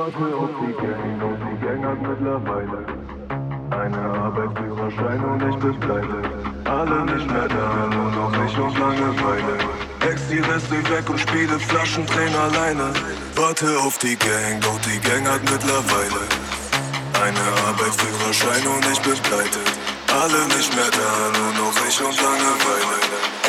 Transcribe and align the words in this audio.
Warte 0.00 0.34
auf 0.34 0.48
die 0.64 0.72
Gang 0.80 1.22
und 1.28 1.40
die 1.44 1.56
Gang 1.60 1.84
hat 1.84 2.00
mittlerweile 2.00 2.80
eine 3.68 4.00
Arbeitsführerschein 4.00 5.22
und 5.22 5.42
ich 5.44 5.56
bin 5.60 5.78
pleite. 5.78 6.20
Alle 6.64 7.04
nicht 7.04 7.26
mehr 7.30 7.46
da, 7.46 7.86
nur 7.92 8.10
noch 8.10 8.32
ich 8.46 8.56
und 8.56 8.78
Langeweile. 8.78 9.58
Ex 10.08 10.26
die 10.30 10.38
Reste 10.38 10.80
weg 10.88 11.04
und 11.06 11.20
spiele 11.20 11.58
Flaschendrehen 11.58 12.34
alleine. 12.34 12.94
Warte 13.36 13.78
auf 13.80 13.98
die 13.98 14.16
Gang, 14.16 14.62
doch 14.62 14.80
die 14.88 14.98
Gang 15.06 15.28
hat 15.28 15.42
mittlerweile 15.42 16.24
eine 17.20 17.44
Arbeitsführerschein 17.68 18.64
und 18.72 18.84
ich 18.90 19.00
bin 19.02 19.20
pleite. 19.28 19.60
Alle 20.16 20.40
nicht 20.56 20.74
mehr 20.76 20.90
da, 20.96 21.12
nur 21.36 21.52
noch 21.60 21.76
ich 21.86 22.00
und 22.00 22.16
Langeweile. 22.16 22.96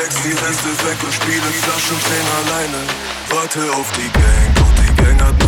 Ex 0.03 0.21
die 0.23 0.35
Reste 0.35 0.71
weg 0.83 0.99
und 0.99 1.13
spiele 1.13 1.49
Flaschendrehen 1.63 2.27
alleine. 2.43 2.81
Warte 3.31 3.61
auf 3.71 3.89
die 3.95 4.11
Gang, 4.19 4.47
doch 4.59 4.73
die 4.83 4.93
Gang 5.01 5.21
hat 5.21 5.40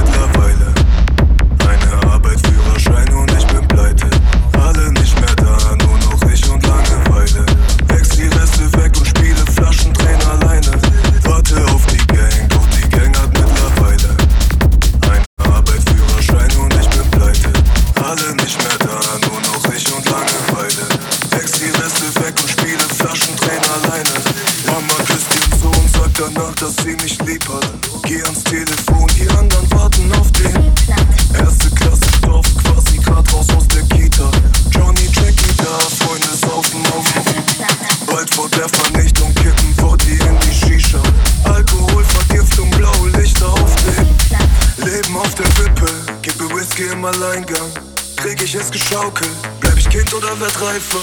ich 48.53 48.59
es 48.59 48.71
geschaukelt, 48.71 49.31
bleib 49.61 49.77
ich 49.77 49.89
Kind 49.89 50.13
oder 50.13 50.39
werd 50.39 50.61
reifer? 50.61 50.99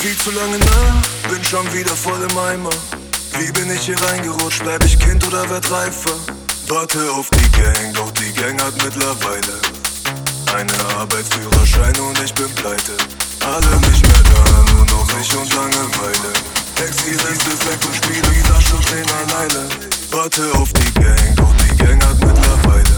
Viel 0.00 0.16
zu 0.16 0.30
lange 0.32 0.58
nah, 0.58 1.02
bin 1.28 1.44
schon 1.44 1.72
wieder 1.72 1.94
voll 1.94 2.20
im 2.28 2.38
Eimer. 2.38 2.74
Wie 3.38 3.52
bin 3.52 3.70
ich 3.70 3.82
hier 3.82 4.02
reingerutscht, 4.02 4.62
bleib 4.64 4.84
ich 4.84 4.98
Kind 4.98 5.24
oder 5.26 5.48
werd 5.48 5.70
reifer? 5.70 6.14
Warte 6.68 6.98
auf 7.12 7.28
die 7.30 7.50
Gang, 7.52 7.94
doch 7.94 8.10
die 8.12 8.32
Gang 8.32 8.60
hat 8.60 8.74
mittlerweile 8.82 9.54
eine 10.56 10.72
Arbeitsführerschein 10.98 12.00
und 12.00 12.18
ich 12.20 12.34
bin 12.34 12.50
pleite. 12.56 12.96
Alle 13.44 13.76
nicht 13.88 14.02
mehr 14.02 14.22
da, 14.34 14.72
nur 14.72 14.86
noch 14.86 15.08
ich 15.20 15.36
und 15.36 15.54
Langeweile. 15.54 16.32
Ex 16.82 16.96
die 17.04 17.14
Reste 17.14 17.52
weg 17.68 17.78
und 17.86 17.94
spiele 17.94 18.28
die 18.34 18.40
Flaschen 18.40 18.82
stehen 18.82 19.06
alleine. 19.22 19.68
Warte 20.10 20.42
auf 20.54 20.72
die 20.72 20.92
Gang, 20.94 21.36
doch 21.36 21.54
die 21.62 21.76
Gang 21.76 22.02
hat 22.04 22.18
mittlerweile 22.18 22.97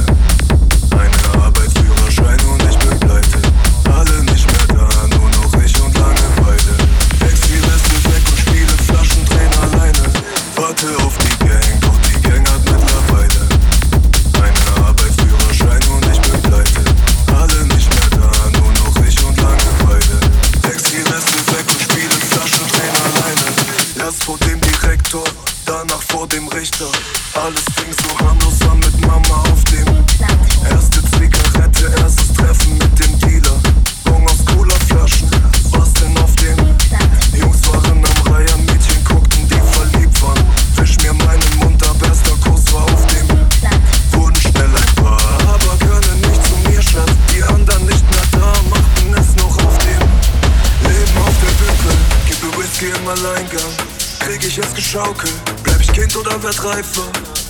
Oder 56.60 56.70
reifer? 56.70 57.02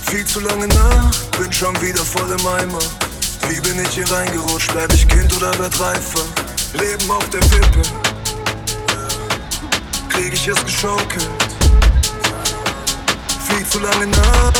Viel 0.09 0.25
zu 0.25 0.39
lange 0.39 0.67
nach, 0.67 1.11
bin 1.37 1.51
schon 1.51 1.79
wieder 1.81 2.03
voll 2.03 2.29
im 2.31 2.47
Eimer. 2.47 2.79
Wie 3.49 3.59
bin 3.61 3.81
ich 3.83 3.89
hier 3.89 4.09
reingerutscht, 4.09 4.71
bleib 4.71 4.93
ich 4.93 5.07
Kind 5.07 5.35
oder 5.35 5.57
werd 5.59 5.79
reifer? 5.79 6.23
Leben 6.73 7.11
auf 7.11 7.27
der 7.29 7.41
Wippe, 7.51 7.81
krieg 10.09 10.33
ich 10.33 10.47
es 10.47 10.63
geschaukelt. 10.63 11.29
Viel 13.47 13.67
zu 13.67 13.79
lange 13.79 14.07
nach. 14.07 14.53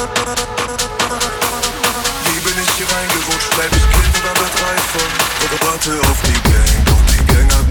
Wie 2.26 2.40
bin 2.40 2.54
ich 2.62 2.72
hier 2.78 2.88
reingerutscht, 2.96 3.56
bleib 3.56 3.72
ich 3.72 3.90
Kind 3.92 4.18
oder 4.22 4.34
werd 4.42 4.56
reifer? 4.64 5.06
Warte 5.62 5.92
auf 6.10 6.18
die 6.24 6.42
Gang, 6.50 6.86
doch 6.86 7.02
die 7.12 7.34
Gang 7.34 7.52
hat 7.54 7.71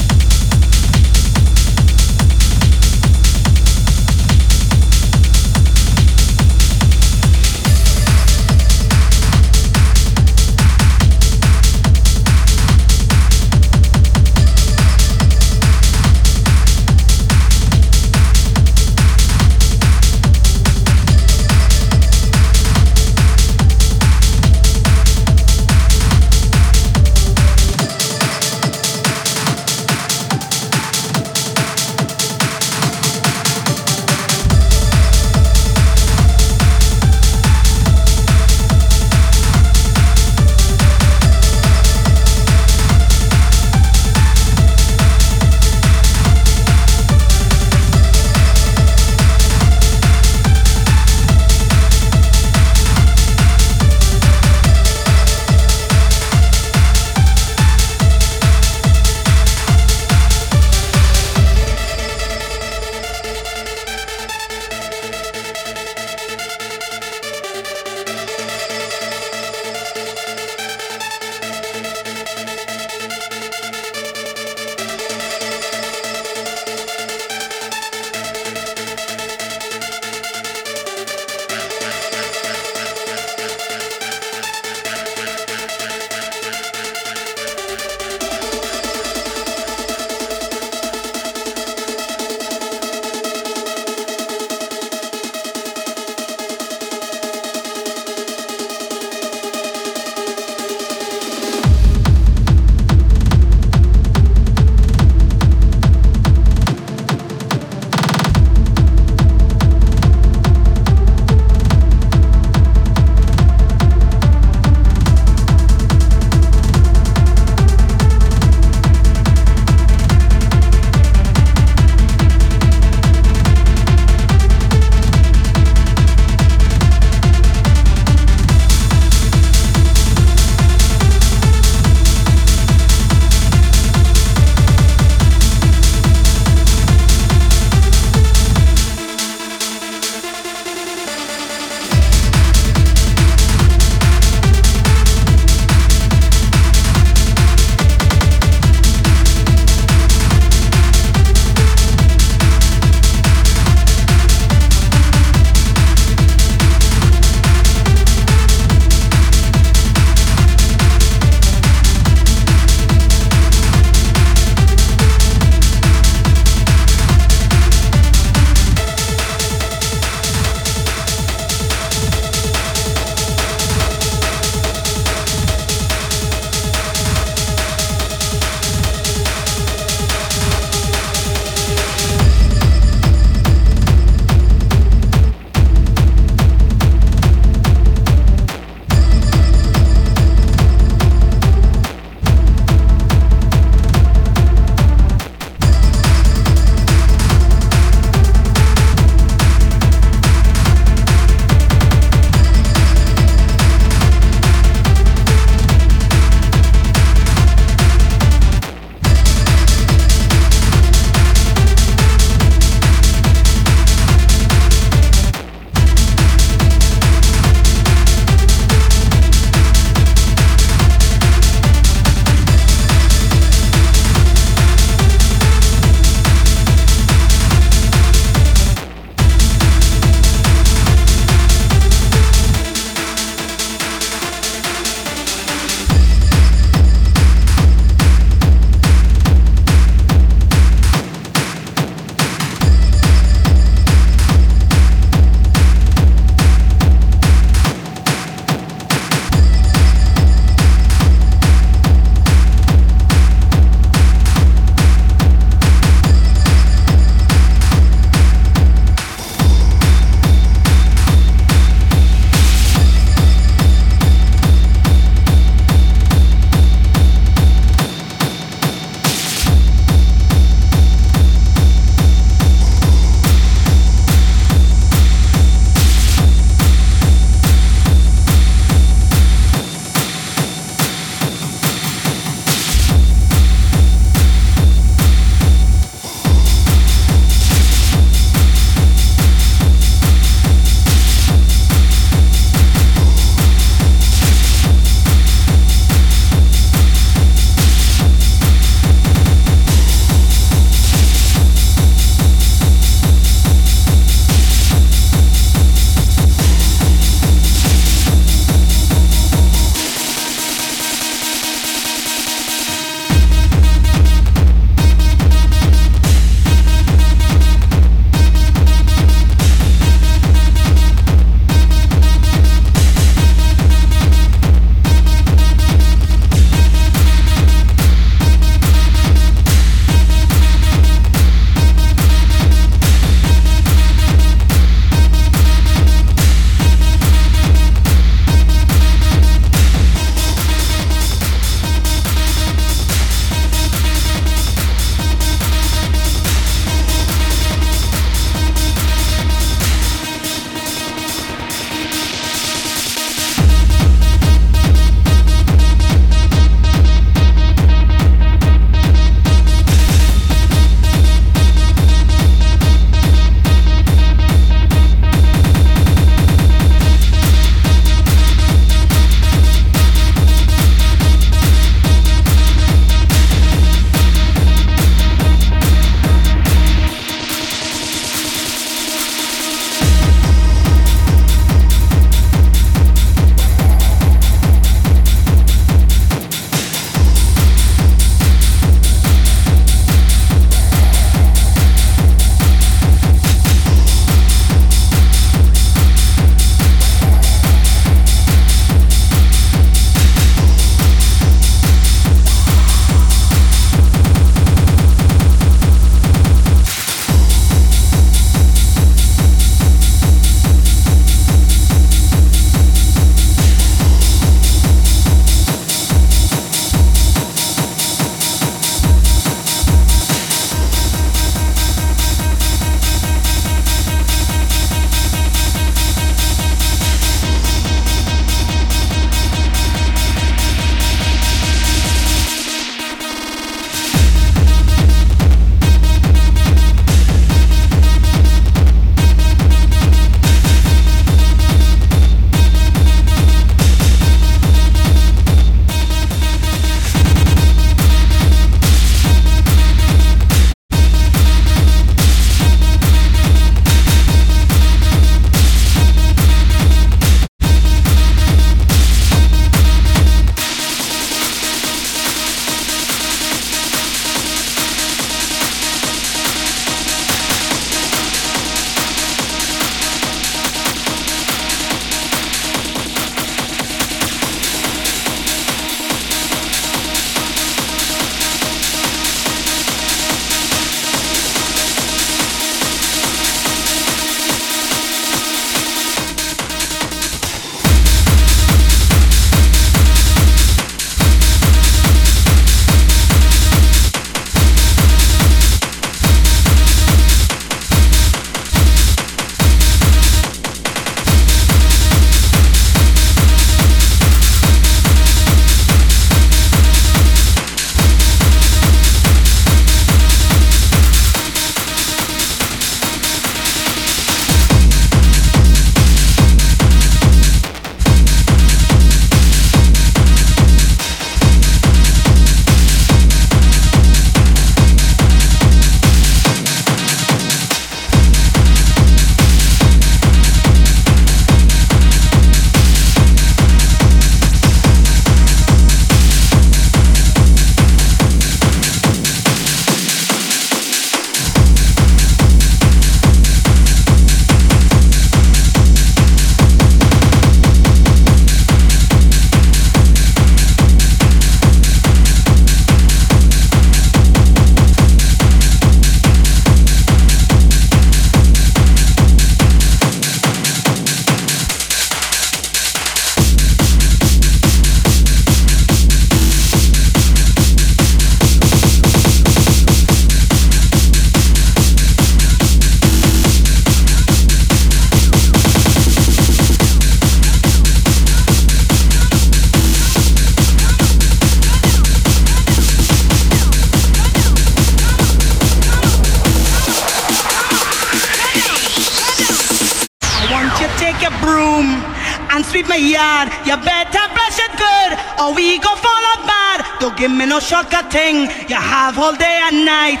thing. 597.92 598.22
You 598.48 598.56
have 598.56 598.98
all 598.98 599.14
day 599.14 599.38
and 599.44 599.66
night. 599.66 600.00